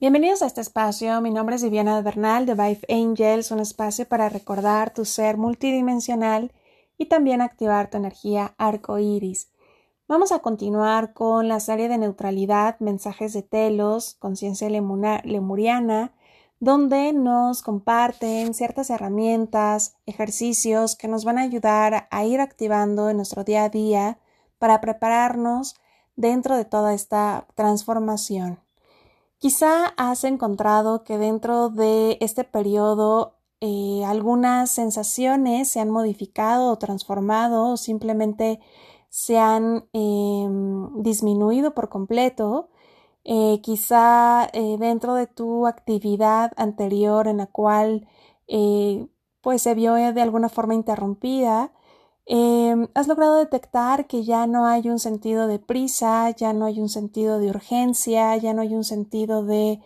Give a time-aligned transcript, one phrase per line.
[0.00, 1.20] Bienvenidos a este espacio.
[1.20, 6.52] Mi nombre es Viviana Bernal de Vive Angels, un espacio para recordar tu ser multidimensional
[6.96, 9.50] y también activar tu energía arco iris.
[10.06, 16.12] Vamos a continuar con la serie de neutralidad, mensajes de telos, conciencia lemuriana,
[16.60, 23.16] donde nos comparten ciertas herramientas, ejercicios que nos van a ayudar a ir activando en
[23.16, 24.18] nuestro día a día
[24.60, 25.74] para prepararnos
[26.14, 28.60] dentro de toda esta transformación.
[29.38, 36.78] Quizá has encontrado que dentro de este periodo eh, algunas sensaciones se han modificado o
[36.78, 38.60] transformado o simplemente
[39.10, 42.70] se han em, disminuido por completo.
[43.24, 48.08] Eh, quizá eh, dentro de tu actividad anterior en la cual
[49.42, 51.72] pues se vio de alguna forma interrumpida,
[52.30, 56.78] Em, has logrado detectar que ya no hay un sentido de prisa, ya no hay
[56.80, 59.80] un sentido de urgencia, ya no hay un sentido de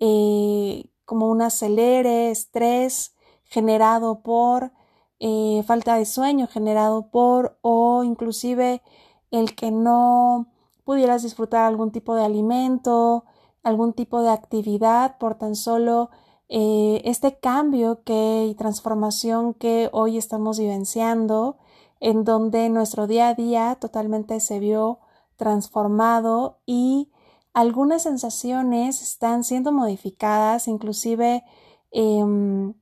[0.00, 4.72] eh, como un acelere, estrés generado por
[5.20, 8.82] eh, falta de sueño, generado por o inclusive
[9.30, 10.48] el que no
[10.84, 13.24] pudieras disfrutar algún tipo de alimento,
[13.62, 16.10] algún tipo de actividad por tan solo
[16.48, 21.58] eh, este cambio que, y transformación que hoy estamos vivenciando
[22.04, 24.98] en donde nuestro día a día totalmente se vio
[25.36, 27.10] transformado y
[27.54, 31.44] algunas sensaciones están siendo modificadas, inclusive
[31.92, 32.74] em,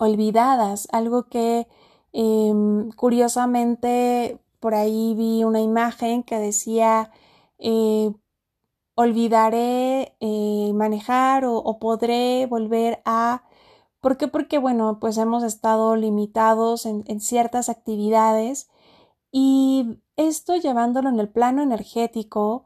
[0.00, 1.68] olvidadas, algo que
[2.12, 7.12] em, curiosamente por ahí vi una imagen que decía
[7.60, 8.10] eh,
[8.96, 13.47] olvidaré eh, manejar o podré volver a
[14.00, 14.28] ¿Por qué?
[14.28, 18.68] Porque, bueno, pues hemos estado limitados en, ciertas actividades
[19.32, 22.64] y esto llevándolo en el plano energético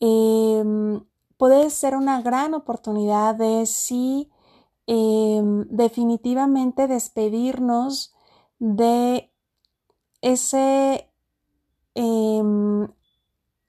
[0.00, 1.04] em,
[1.36, 4.30] puede ser una gran oportunidad de sí
[4.86, 8.14] em, definitivamente despedirnos
[8.58, 9.32] de
[10.20, 11.10] ese
[11.94, 12.88] em,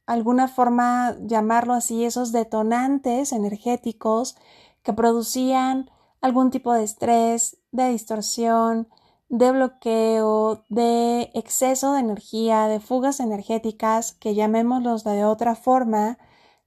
[0.06, 4.36] alguna forma llamarlo así esos detonantes energéticos
[4.84, 5.90] que producían
[6.24, 8.88] algún tipo de estrés, de distorsión,
[9.28, 16.18] de bloqueo, de exceso de energía, de fugas energéticas, que llamémoslos de otra forma,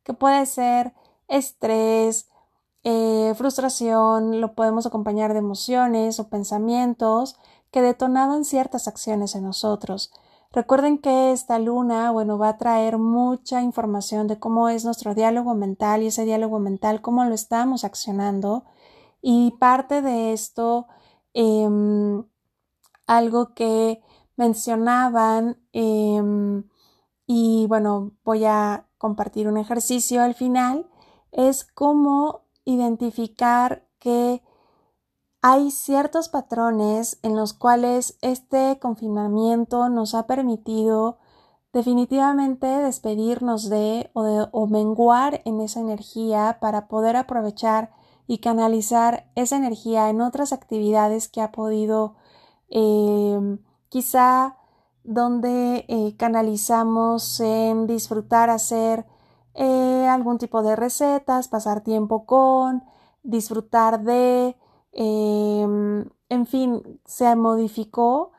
[0.04, 0.92] que puede ser
[1.26, 2.28] estrés,
[2.84, 7.36] eh, frustración, lo podemos acompañar de emociones o pensamientos
[7.70, 10.12] que detonaban ciertas acciones en nosotros.
[10.52, 15.54] Recuerden que esta luna, bueno, va a traer mucha información de cómo es nuestro diálogo
[15.54, 18.64] mental y ese diálogo mental, cómo lo estamos accionando
[19.22, 20.86] y parte de esto,
[21.34, 22.24] em,
[23.06, 24.02] algo que
[24.36, 26.64] mencionaban, em,
[27.26, 30.88] y bueno, voy a compartir un ejercicio al final,
[31.32, 34.42] es cómo identificar que
[35.42, 41.18] hay ciertos patrones en los cuales este confinamiento nos ha permitido
[41.72, 47.92] definitivamente despedirnos de o, de, o menguar en esa energía para poder aprovechar
[48.26, 52.16] y canalizar esa energía en otras actividades que ha podido
[52.68, 54.56] eh, quizá
[55.04, 59.06] donde eh, canalizamos en disfrutar hacer
[59.54, 62.82] eh, algún tipo de recetas, pasar tiempo con,
[63.22, 64.56] disfrutar de,
[64.92, 68.32] em, en fin, se modificó,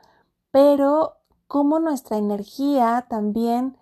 [0.50, 1.14] pero
[1.46, 3.76] como nuestra energía también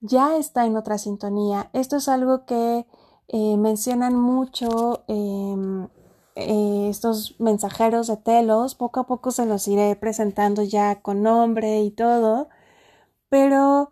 [0.00, 1.70] ya está en otra sintonía.
[1.72, 2.86] Esto es algo que
[3.28, 5.88] eh, mencionan mucho em,
[6.34, 11.82] eh, estos mensajeros de telos, poco a poco se los iré presentando ya con nombre
[11.82, 12.48] y todo,
[13.28, 13.90] pero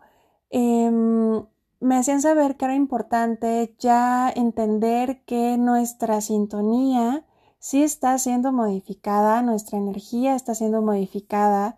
[0.49, 1.45] em,
[1.79, 7.25] me hacían saber que era importante ya entender que nuestra sintonía
[7.59, 11.77] sí está siendo modificada, nuestra energía está siendo modificada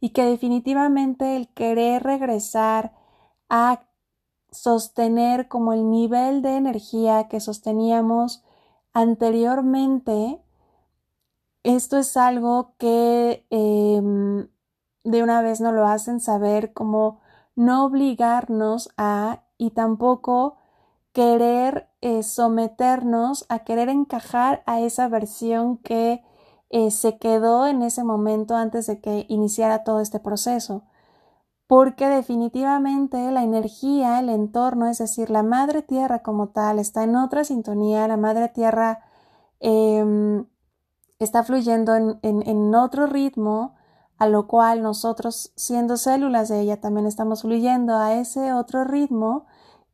[0.00, 2.94] y que definitivamente el querer regresar
[3.48, 3.82] a
[4.56, 8.42] sostener como el nivel de energía que sosteníamos
[8.92, 10.40] anteriormente,
[11.62, 14.48] esto es algo que em,
[15.04, 17.20] de una vez no lo hacen saber como
[17.56, 20.56] no obligarnos a y tampoco
[21.12, 26.22] querer eh, someternos a querer encajar a esa versión que
[26.70, 30.82] eh, se quedó en ese momento antes de que iniciara todo este proceso
[31.66, 37.16] porque definitivamente la energía, el entorno, es decir, la madre tierra como tal, está en
[37.16, 39.00] otra sintonía, la madre tierra
[39.60, 40.46] em,
[41.18, 43.74] está fluyendo en, otro ritmo,
[44.18, 49.46] a lo cual nosotros, siendo células de ella, también estamos fluyendo a ese otro ritmo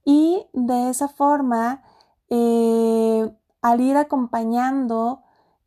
[0.04, 1.82] y de esa forma,
[2.28, 5.22] eh, al ir acompañando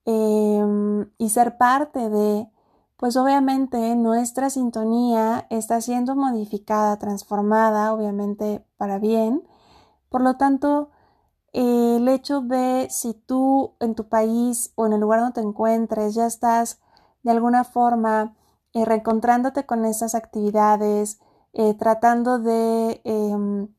[0.05, 2.49] em, y ser parte de,
[2.97, 9.43] pues obviamente nuestra sintonía está siendo modificada, transformada, obviamente para bien.
[10.09, 10.89] Por lo tanto,
[11.53, 16.13] el hecho de si tú en tu país o en el lugar donde te encuentres
[16.13, 16.79] ya estás
[17.23, 18.35] de alguna forma
[18.73, 21.19] eh, reencontrándote con esas actividades,
[21.53, 23.69] eh, tratando de em,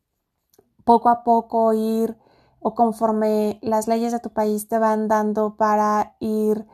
[0.84, 2.16] poco a poco ir
[2.60, 6.66] o conforme las leyes de tu país te van dando para ir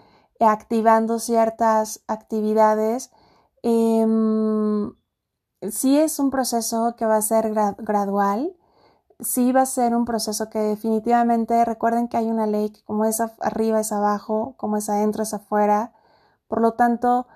[0.44, 3.10] activando ciertas actividades,
[3.62, 4.92] em,
[5.70, 8.56] sí es un proceso que va a ser gradual,
[9.20, 13.04] sí va a ser un proceso que definitivamente recuerden que hay una ley que como
[13.04, 15.92] es arriba es abajo, como es adentro es afuera,
[16.48, 17.26] por lo tanto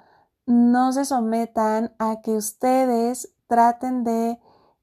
[0.47, 4.41] no se sometan a que ustedes traten de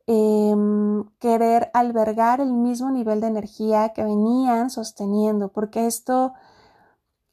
[0.08, 6.34] em, querer albergar el mismo nivel de energía que venían sosteniendo, porque esto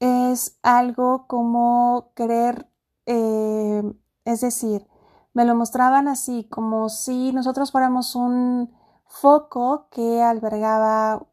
[0.00, 2.68] es algo como querer,
[3.06, 3.82] eh,
[4.24, 4.88] es decir,
[5.34, 8.72] me lo mostraban así, como si nosotros fuéramos un
[9.06, 11.26] foco que albergaba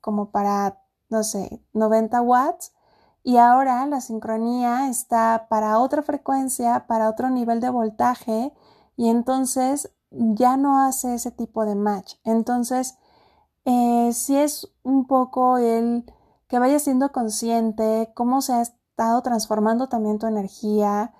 [0.00, 2.72] como para, no sé, 90 watts
[3.22, 8.52] y ahora la sincronía está para otra frecuencia, para otro nivel de voltaje
[8.96, 12.14] y entonces ya no hace ese tipo de match.
[12.24, 12.98] Entonces,
[13.64, 16.04] eh, si es un poco el
[16.50, 21.14] que vayas siendo consciente cómo se ha estado transformando también tu energía,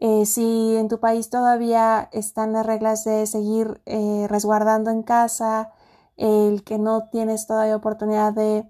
[0.00, 5.72] eh, si en tu país todavía están las reglas de seguir eh, resguardando en casa,
[6.16, 8.68] el que no tienes todavía oportunidad de,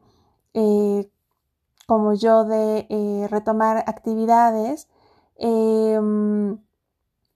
[0.55, 1.11] eh,
[1.87, 4.89] como yo, de retomar actividades,
[5.37, 6.59] em,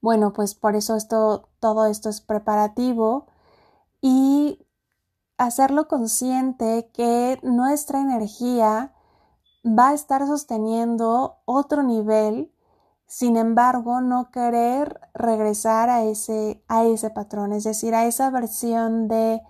[0.01, 3.27] bueno, pues por eso esto, todo esto es preparativo.
[4.01, 4.59] Y
[5.45, 8.93] hacerlo consciente que nuestra energía
[9.65, 12.51] va a estar sosteniendo otro nivel,
[13.07, 19.07] sin embargo, no querer regresar a ese, a ese patrón, es decir, a esa versión
[19.07, 19.41] de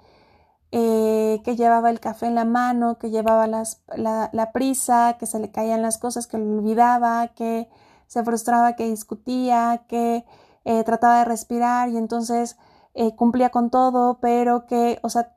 [0.72, 5.52] eh, que llevaba el café en la mano, que llevaba la, prisa, que se le
[5.52, 7.70] caían las cosas, que lo olvidaba, que
[8.08, 10.26] se frustraba, que discutía, que
[10.66, 12.58] eh, trataba de respirar y entonces
[12.94, 15.36] eh, cumplía con todo, pero que, o sea,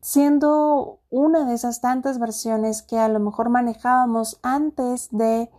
[0.00, 5.50] siendo una de esas tantas versiones que a lo mejor manejábamos antes de,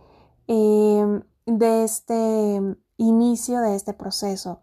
[0.46, 4.60] em, de este inicio de este proceso.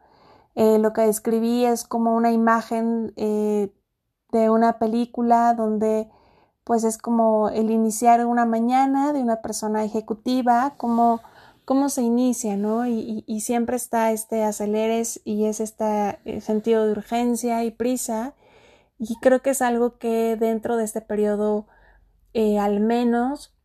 [0.56, 3.74] Eh, lo que describí es como una imagen eh,
[4.32, 6.10] de una película donde
[6.64, 11.22] pues es como el iniciar una mañana de una persona ejecutiva, como
[11.66, 12.88] cómo se inicia, ¿no?
[12.88, 18.34] Y, y, siempre está este aceleres y es este sentido de urgencia y prisa
[19.10, 21.68] y creo que es algo que dentro de este periodo,
[22.34, 23.56] eh, al menos,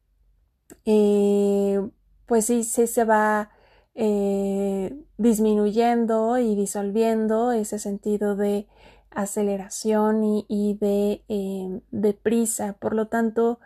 [0.85, 1.81] eh,
[2.26, 3.50] pues sí, sí se va
[3.94, 8.69] eh, disminuyendo y disolviendo ese sentido de
[9.11, 12.75] aceleración y, de, de, prisa.
[12.75, 13.61] Por lo tanto,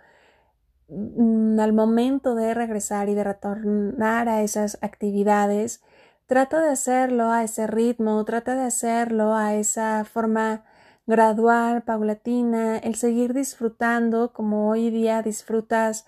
[0.89, 5.83] mm, al momento de regresar y de retornar a esas actividades,
[6.27, 10.65] trata de hacerlo a ese ritmo, trata de hacerlo a esa forma
[11.07, 16.07] gradual, paulatina, el seguir disfrutando como hoy día disfrutas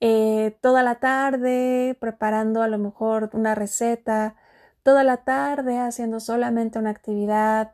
[0.00, 4.36] eh, toda la tarde preparando a lo mejor una receta,
[4.82, 7.72] toda la tarde haciendo solamente una actividad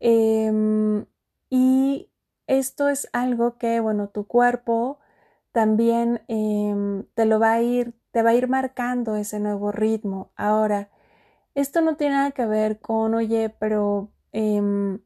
[0.00, 1.06] em,
[1.48, 2.10] y
[2.46, 4.98] esto es algo que, bueno, tu cuerpo
[5.52, 10.32] también em, te lo va a ir, te va a ir marcando ese nuevo ritmo.
[10.36, 10.90] Ahora,
[11.54, 15.00] esto no tiene nada que ver con, oye, pero em,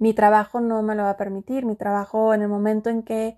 [0.00, 3.36] mi trabajo no me lo va a permitir, mi trabajo en el momento en que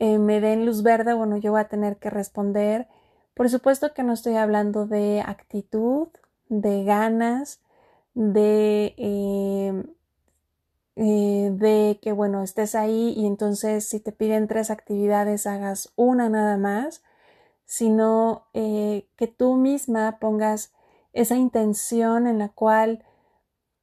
[0.00, 2.88] eh, me den luz verde, bueno, yo voy a tener que responder.
[3.34, 6.08] Por supuesto que no estoy hablando de actitud,
[6.48, 7.60] de ganas,
[8.14, 9.84] de, eh,
[10.96, 16.28] eh, de que, bueno, estés ahí y entonces si te piden tres actividades hagas una
[16.28, 17.04] nada más,
[17.64, 20.72] sino que tú misma pongas
[21.12, 23.04] esa intención en la cual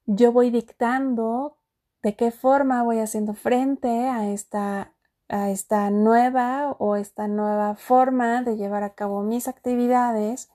[0.05, 1.57] yo voy dictando
[2.03, 4.93] de qué forma voy haciendo frente a esta,
[5.29, 10.51] a esta nueva o esta nueva forma de llevar a cabo mis actividades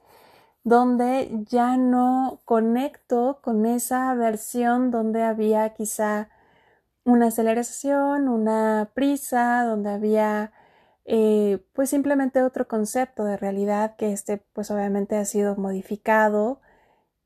[0.63, 6.29] donde ya no conecto con esa versión donde había quizá
[7.05, 10.53] una aceleración, una prisa, donde había
[11.07, 16.61] eh, pues simplemente otro concepto de realidad que este pues obviamente ha sido modificado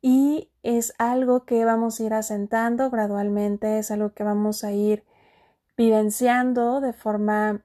[0.02, 5.04] y es algo que vamos a ir asentando gradualmente, es algo que vamos a ir
[5.76, 7.62] vivenciando de forma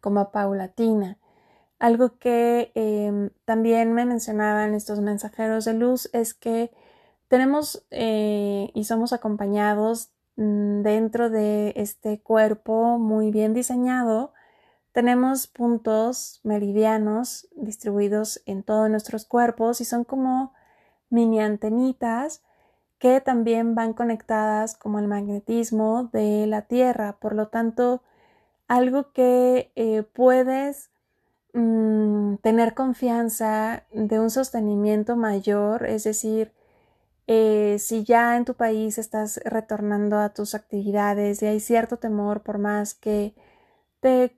[0.00, 1.18] como paulatina.
[1.78, 6.72] Algo que em, también me mencionaban estos mensajeros de luz es que
[7.28, 14.32] tenemos eh, y somos acompañados mm, dentro de este cuerpo muy bien diseñado.
[14.92, 20.52] Tenemos puntos meridianos distribuidos en todos nuestros cuerpos y son como
[21.12, 22.42] mini antenitas
[22.98, 27.18] que también van conectadas como el magnetismo de la Tierra.
[27.20, 28.02] Por lo tanto,
[28.68, 30.92] algo que eh, puedes
[31.54, 36.52] Mm, tener confianza de un sostenimiento mayor, es decir,
[37.28, 42.42] eh, si ya en tu país estás retornando a tus actividades y hay cierto temor
[42.42, 43.34] por más que
[44.00, 44.36] te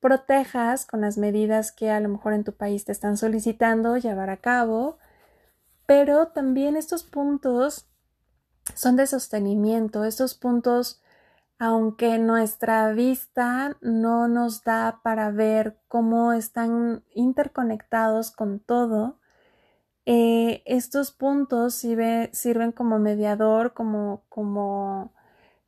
[0.00, 4.30] protejas con las medidas que a lo mejor en tu país te están solicitando llevar
[4.30, 4.98] a cabo,
[5.86, 7.88] pero también estos puntos
[8.74, 11.00] son de sostenimiento, estos puntos
[11.58, 19.20] aunque nuestra vista no nos da para ver cómo están interconectados con todo,
[20.06, 25.14] eh, estos puntos sirven como mediador, como, como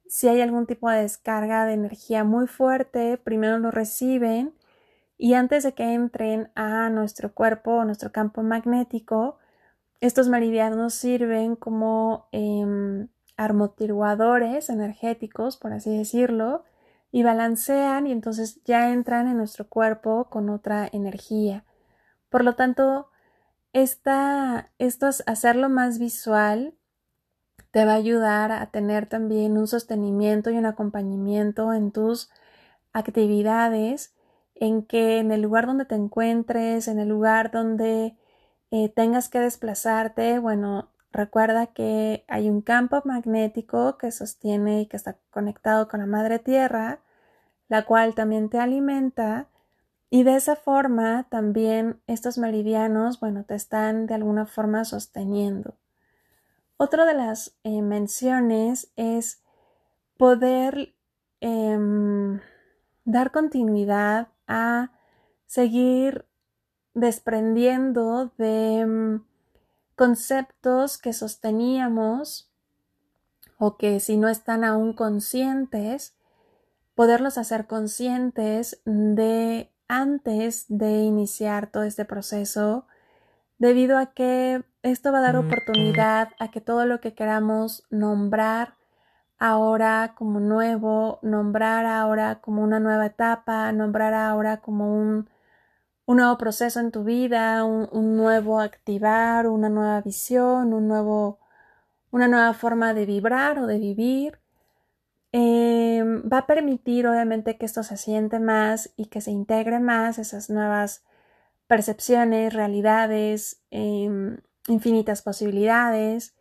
[0.06, 4.54] si hay algún tipo de descarga de energía muy fuerte, primero lo reciben
[5.18, 9.38] y antes de que entren a nuestro cuerpo o nuestro campo magnético,
[10.00, 12.28] estos meridianos sirven como
[13.36, 16.64] armotiguadores energéticos, por así decirlo,
[17.12, 21.64] y balancean y entonces ya entran en nuestro cuerpo con otra energía.
[22.28, 23.08] Por lo tanto,
[23.72, 26.74] esta, esto es hacerlo más visual
[27.76, 32.30] te va a ayudar a tener también un sostenimiento y un acompañamiento en tus
[32.94, 34.14] actividades,
[34.54, 38.16] en que en el lugar donde te encuentres, en el lugar donde
[38.84, 44.98] eh, tengas que desplazarte, bueno, Recuerda que hay un campo magnético que sostiene y que
[44.98, 47.00] está conectado con la madre tierra,
[47.68, 49.48] la cual también te alimenta
[50.10, 55.78] y de esa forma también estos meridianos, bueno, te están de alguna forma sosteniendo.
[56.76, 59.42] Otra de las eh, menciones es
[60.18, 60.94] poder
[61.40, 62.40] em,
[63.06, 64.90] dar continuidad a
[65.46, 66.26] seguir
[66.96, 69.20] desprendiendo de em,
[69.96, 72.50] conceptos que sosteníamos
[73.58, 76.16] o que si no están aún conscientes,
[76.94, 82.86] poderlos hacer conscientes de antes de iniciar todo este proceso,
[83.58, 88.74] debido a que esto va a dar oportunidad a que todo lo que queramos nombrar
[89.38, 95.28] ahora como nuevo, nombrar ahora como una nueva etapa, nombrar ahora como un
[96.06, 101.40] un nuevo proceso en tu vida, un, nuevo activar, una nueva visión, un nuevo,
[102.10, 104.38] una nueva forma de vibrar o de vivir.
[105.32, 110.18] Em, va a permitir obviamente que esto se siente más y que se integre más
[110.18, 111.04] esas nuevas
[111.66, 116.34] percepciones, realidades, em, infinitas posibilidades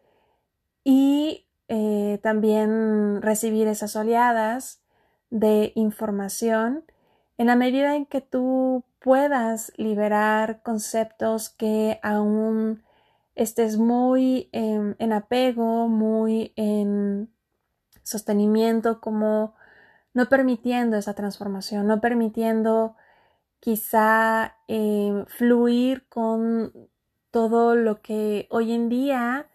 [0.84, 4.82] y eh, también recibir esas oleadas
[5.32, 6.86] de información
[7.38, 12.84] en la medida en que tú puedas liberar conceptos que aún
[13.36, 17.32] estés muy en, apego, muy en
[18.02, 19.54] sostenimiento, como
[20.16, 22.96] no permitiendo esa transformación, no permitiendo
[23.60, 26.74] quizá eh, fluir con
[27.30, 29.52] todo lo que hoy en día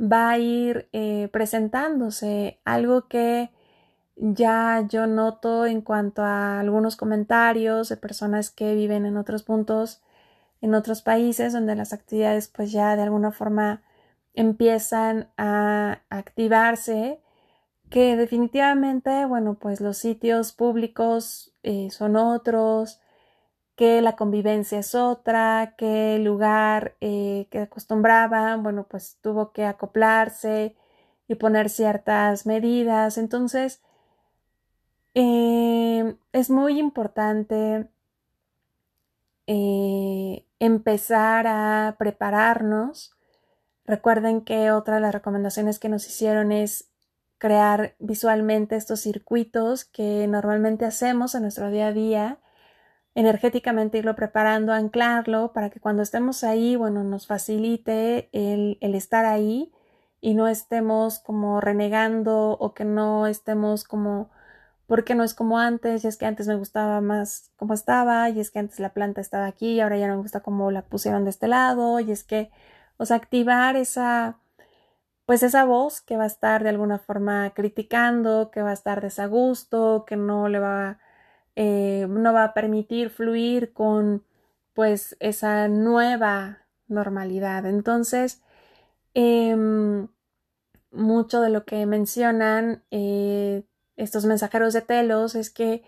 [0.00, 3.50] va a ir eh, presentándose, algo que
[4.22, 10.00] ya yo noto en cuanto a algunos comentarios de personas que viven en otros puntos,
[10.60, 13.82] en otros países donde las actividades pues ya de alguna forma
[14.34, 17.20] empiezan a activarse,
[17.90, 23.00] que definitivamente, bueno, pues los sitios públicos eh, son otros,
[23.76, 29.64] que la convivencia es otra, que el lugar eh, que acostumbraban, bueno, pues tuvo que
[29.64, 30.76] acoplarse
[31.28, 33.18] y poner ciertas medidas.
[33.18, 33.82] Entonces,
[35.14, 37.88] eh, es muy importante
[39.46, 43.16] eh, empezar a prepararnos.
[43.84, 46.88] Recuerden que otra de las recomendaciones que nos hicieron es
[47.38, 52.38] crear visualmente estos circuitos que normalmente hacemos en nuestro día a día,
[53.14, 59.24] energéticamente irlo preparando, anclarlo para que cuando estemos ahí, bueno, nos facilite el, el estar
[59.26, 59.72] ahí
[60.20, 64.30] y no estemos como renegando o que no estemos como
[64.92, 68.40] porque no es como antes, y es que antes me gustaba más como estaba, y
[68.40, 70.82] es que antes la planta estaba aquí, y ahora ya no me gusta como la
[70.82, 72.50] pusieron de este lado, y es que,
[72.98, 74.38] o sea, activar esa,
[75.24, 79.00] pues esa voz que va a estar de alguna forma criticando, que va a estar
[79.00, 80.98] desagusto, que no le va
[81.56, 84.24] eh, no va a permitir fluir con
[84.74, 87.64] pues esa nueva normalidad.
[87.64, 88.42] Entonces,
[89.14, 90.08] em,
[90.90, 93.64] mucho de lo que mencionan eh,
[94.02, 95.82] estos mensajeros de telos es que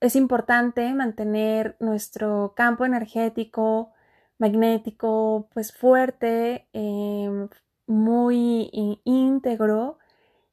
[0.00, 3.92] es importante mantener nuestro campo energético
[4.38, 7.48] magnético pues fuerte, em,
[7.86, 8.70] muy
[9.04, 9.98] íntegro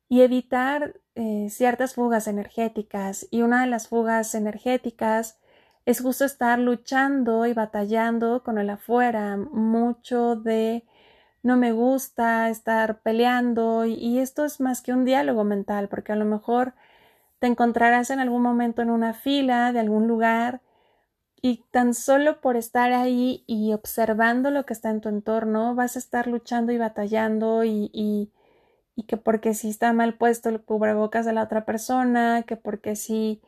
[0.10, 3.28] y evitar eh, ciertas fugas energéticas.
[3.32, 5.40] Y una de las fugas energéticas
[5.86, 10.86] es justo estar luchando y batallando con el afuera, mucho de
[11.44, 16.16] no me gusta estar peleando y, esto es más que un diálogo mental porque a
[16.16, 16.74] lo mejor
[17.40, 20.62] te encontrarás en algún momento en una fila de algún lugar
[21.42, 25.96] y tan solo por estar ahí y observando lo que está en tu entorno vas
[25.96, 28.32] a estar luchando y batallando y, y,
[28.96, 32.96] y que porque si está mal puesto el cubrebocas de la otra persona, que porque
[32.96, 33.42] si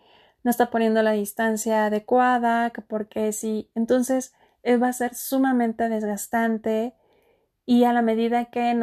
[0.44, 4.34] no está poniendo la distancia adecuada, que porque si entonces
[4.64, 6.96] eh, va a ser sumamente desgastante
[7.65, 8.74] y a la medida que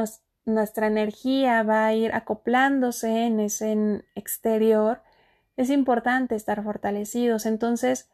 [0.45, 5.03] nuestra energía va a ir acoplándose en ese exterior,
[5.57, 7.47] es importante estar fortalecidos.
[7.47, 8.09] Entonces,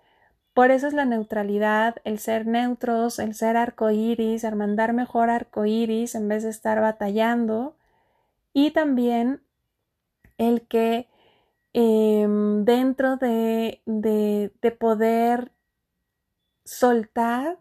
[0.55, 6.15] por eso es la neutralidad, el ser neutros, el ser arcoíris, el mandar mejor arcoíris
[6.15, 7.77] en vez de estar batallando.
[8.53, 9.43] Y también
[10.39, 11.09] el que
[11.79, 15.53] Em, dentro de, de, poder
[16.65, 17.59] soltar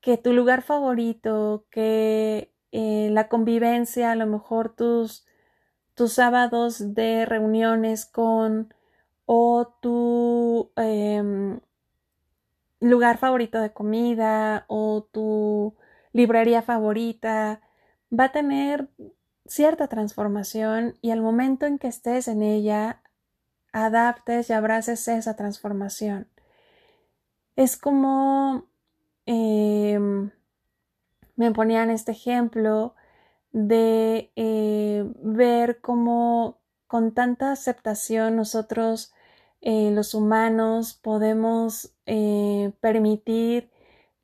[0.00, 5.26] que tu lugar favorito, que eh, la convivencia, a lo mejor tus,
[5.94, 8.74] tus sábados de reuniones con
[9.26, 11.60] o tu em,
[12.80, 15.76] lugar favorito de comida o tu
[16.12, 17.60] librería favorita
[18.12, 18.88] va a tener
[19.46, 23.02] cierta transformación y al momento en que estés en ella
[23.72, 26.28] adaptes y abraces esa transformación.
[27.56, 28.69] Es como
[29.30, 30.30] em,
[31.36, 32.94] me ponían este ejemplo
[33.52, 39.12] de eh, ver cómo con tanta aceptación nosotros
[39.60, 43.70] eh, los humanos podemos eh, permitir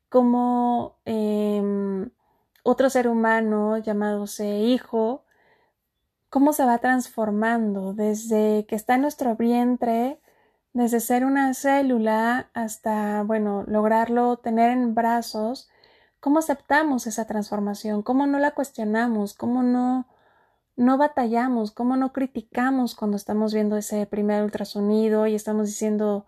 [0.09, 2.09] como em,
[2.63, 5.23] otro ser humano llamado hijo
[6.29, 10.19] cómo se va transformando desde que está en nuestro vientre,
[10.77, 15.69] desde ser una célula hasta, bueno, lograrlo tener en brazos,
[16.19, 20.07] cómo aceptamos esa transformación, cómo no la cuestionamos, cómo no
[20.77, 26.27] no batallamos, cómo no criticamos cuando estamos viendo ese primer ultrasonido y estamos diciendo,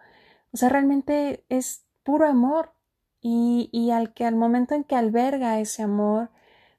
[0.52, 2.74] o sea, realmente es puro amor
[3.22, 6.32] y, y al que al momento en que alberga ese amor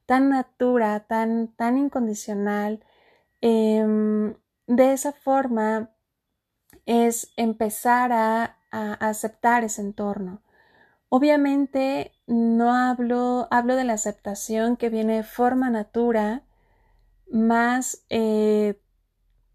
[0.06, 2.84] tan natura, tan, tan incondicional,
[3.40, 4.34] Em,
[4.66, 5.90] de esa forma
[6.86, 10.42] es empezar a, aceptar ese entorno.
[11.08, 16.44] Obviamente no hablo, hablo de la aceptación que viene de forma natura,
[17.28, 18.80] más eh,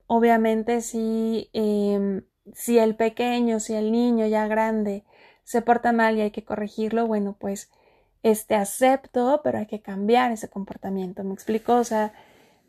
[0.08, 5.06] obviamente si, em, si el pequeño, si el niño ya grande
[5.46, 7.70] se porta mal y hay que corregirlo, bueno, pues
[8.24, 11.24] este acepto, pero hay que cambiar ese comportamiento.
[11.24, 11.76] ¿Me explico?
[11.76, 12.12] O sea,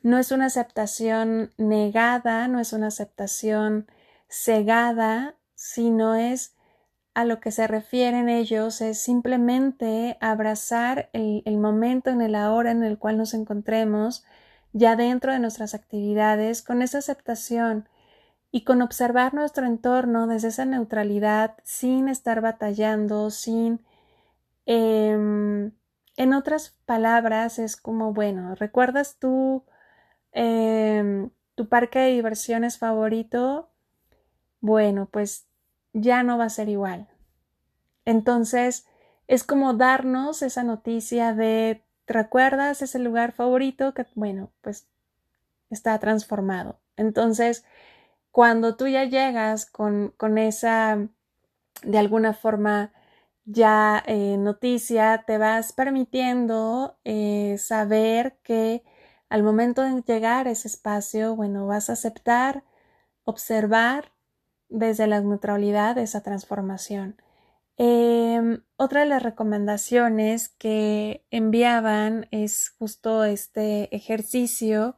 [0.03, 3.87] no es una aceptación negada, no es una aceptación
[4.29, 6.55] cegada, sino es
[7.15, 12.71] a lo que se refieren ellos, es simplemente abrazar el, el momento en el ahora
[12.71, 14.25] en el cual nos encontremos,
[14.73, 17.89] ya dentro de nuestras actividades, con esa aceptación
[18.51, 23.85] y con observar nuestro entorno desde esa neutralidad, sin estar batallando, sin...
[24.67, 25.73] Em,
[26.17, 29.65] en otras palabras, es como, bueno, ¿recuerdas tú
[30.39, 33.71] Em, tu parque de diversiones favorito,
[34.61, 35.47] bueno, pues
[35.93, 37.09] ya no va a ser igual.
[38.05, 38.87] Entonces,
[39.29, 43.95] es como darnos esa noticia de, ¿te recuerdas ese lugar favorito?
[43.95, 44.89] Que, bueno, pues
[45.71, 46.81] está transformado.
[46.97, 47.65] Entonces,
[48.31, 51.09] cuando tú ya llegas con, con esa,
[51.83, 52.93] de alguna forma,
[53.47, 58.85] ya eh, noticia, te vas permitiendo eh, saber que
[59.29, 62.65] al momento de llegar a ese espacio, bueno, vas a aceptar,
[63.25, 64.13] observar
[64.69, 67.17] desde la neutralidad esa transformación.
[67.79, 74.97] Em, otra de las recomendaciones que enviaban es justo este ejercicio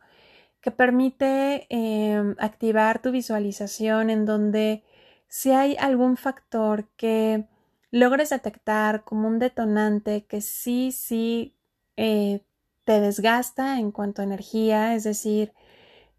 [0.60, 4.84] que permite em, activar tu visualización en donde
[5.28, 7.46] si hay algún factor que
[7.90, 11.56] logres detectar como un detonante que sí, sí
[11.96, 12.42] eh,
[12.84, 15.52] te desgasta en cuanto a energía, es decir,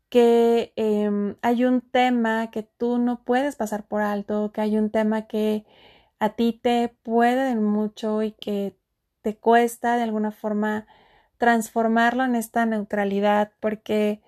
[0.10, 4.90] que em, hay un tema que tú no puedes pasar por alto, que hay un
[4.92, 5.66] tema que
[6.20, 8.76] a ti te puede mucho y que
[9.22, 10.88] te cuesta de alguna forma
[11.38, 14.22] transformarlo en esta neutralidad, porque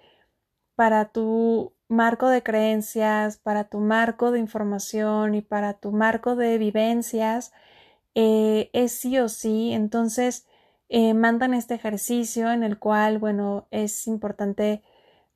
[0.75, 6.57] para tu marco de creencias, para tu marco de información y para tu marco de
[6.57, 7.53] vivencias,
[8.15, 9.73] eh, es sí o sí.
[9.73, 10.47] Entonces,
[10.89, 14.83] eh, mandan este ejercicio en el cual, bueno, es importante,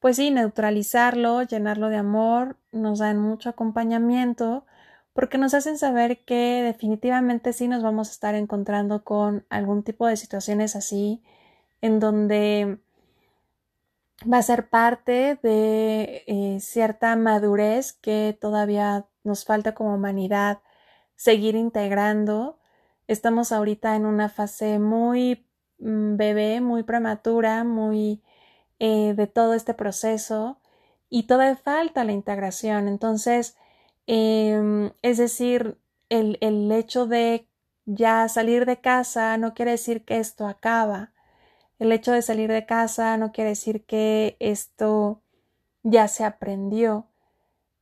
[0.06, 4.63] pues sí, neutralizarlo, llenarlo de amor, nos dan mucho acompañamiento
[5.13, 10.06] porque nos hacen saber que definitivamente sí nos vamos a estar encontrando con algún tipo
[10.06, 11.24] de situaciones así,
[11.82, 12.78] en donde
[14.32, 20.60] va a ser parte de eh, cierta madurez que todavía nos falta como humanidad
[21.15, 22.60] seguir integrando.
[23.08, 25.48] Estamos ahorita en una fase muy
[25.80, 28.22] mm, bebé, muy prematura, muy
[28.80, 30.60] eh, de todo este proceso
[31.10, 32.88] y todavía falta la integración.
[32.88, 33.58] Entonces,
[34.08, 35.78] em, es decir,
[36.10, 37.48] el, el hecho de
[37.86, 41.12] ya salir de casa no quiere decir que esto acaba.
[41.80, 45.22] El hecho de salir de casa no quiere decir que esto
[45.84, 47.08] ya se aprendió.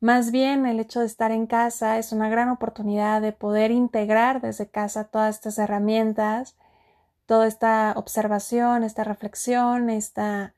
[0.03, 4.41] Más bien el hecho de estar en casa es una gran oportunidad de poder integrar
[4.41, 6.57] desde casa todas estas herramientas,
[7.25, 10.53] toda esta observación, esta reflexión, esta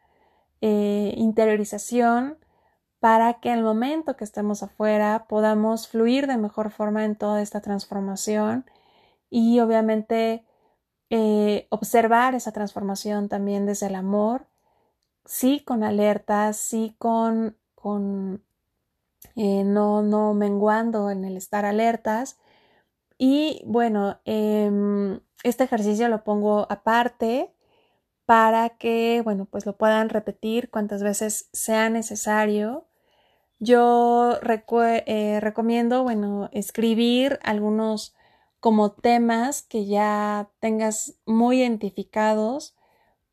[0.68, 2.40] eh, interiorización,
[3.00, 7.62] para que el momento que estemos afuera podamos fluir de mejor forma en toda esta
[7.62, 8.66] transformación
[9.30, 10.44] y obviamente
[11.12, 14.48] eh, observar esa transformación también desde el amor,
[15.24, 18.44] sí con alerta, sí con, con
[19.36, 22.40] eh, no, no menguando en el estar alertas.
[23.20, 27.55] Y bueno, em, este ejercicio lo pongo aparte
[28.26, 32.88] para que, bueno, pues lo puedan repetir cuantas veces sea necesario.
[33.60, 38.16] Yo eh, recomiendo, bueno, escribir algunos
[38.60, 42.76] como temas que ya tengas muy identificados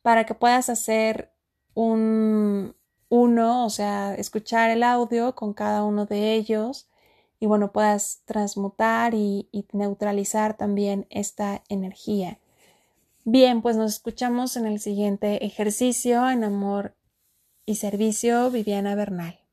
[0.02, 1.32] para que puedas hacer
[1.74, 2.76] un
[3.08, 6.88] uno, o sea, escuchar el audio con cada uno de ellos
[7.40, 12.38] y bueno, puedas transmutar y, y neutralizar también esta energía.
[13.24, 16.96] Bien, pues nos escuchamos en el siguiente ejercicio en amor
[17.64, 19.41] y servicio, Viviana Bernal.